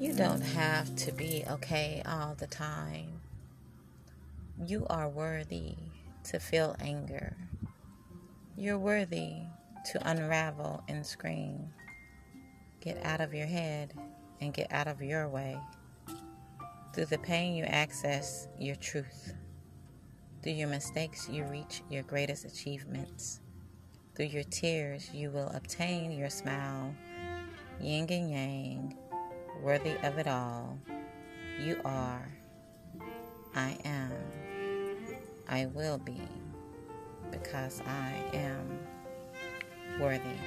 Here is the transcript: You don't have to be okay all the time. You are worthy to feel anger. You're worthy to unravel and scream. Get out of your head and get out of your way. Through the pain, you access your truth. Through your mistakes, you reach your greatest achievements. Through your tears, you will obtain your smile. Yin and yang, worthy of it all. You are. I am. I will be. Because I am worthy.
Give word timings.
You 0.00 0.14
don't 0.14 0.40
have 0.40 0.96
to 0.96 1.12
be 1.12 1.44
okay 1.46 2.02
all 2.06 2.34
the 2.34 2.46
time. 2.46 3.20
You 4.66 4.86
are 4.88 5.10
worthy 5.10 5.74
to 6.24 6.38
feel 6.38 6.74
anger. 6.80 7.36
You're 8.56 8.78
worthy 8.78 9.34
to 9.92 10.10
unravel 10.10 10.82
and 10.88 11.04
scream. 11.04 11.68
Get 12.80 13.04
out 13.04 13.20
of 13.20 13.34
your 13.34 13.46
head 13.46 13.92
and 14.40 14.54
get 14.54 14.72
out 14.72 14.88
of 14.88 15.02
your 15.02 15.28
way. 15.28 15.58
Through 16.94 17.06
the 17.06 17.18
pain, 17.18 17.54
you 17.54 17.64
access 17.64 18.48
your 18.58 18.76
truth. 18.76 19.34
Through 20.42 20.52
your 20.52 20.68
mistakes, 20.68 21.28
you 21.28 21.44
reach 21.44 21.82
your 21.90 22.04
greatest 22.04 22.46
achievements. 22.46 23.40
Through 24.14 24.26
your 24.32 24.44
tears, 24.44 25.10
you 25.12 25.30
will 25.30 25.50
obtain 25.50 26.10
your 26.10 26.30
smile. 26.30 26.94
Yin 27.82 28.06
and 28.10 28.30
yang, 28.30 28.96
worthy 29.62 29.96
of 30.02 30.18
it 30.18 30.26
all. 30.26 30.78
You 31.58 31.80
are. 31.84 32.28
I 33.54 33.76
am. 33.84 34.12
I 35.48 35.66
will 35.66 35.98
be. 35.98 36.20
Because 37.30 37.82
I 37.86 38.14
am 38.32 38.78
worthy. 40.00 40.38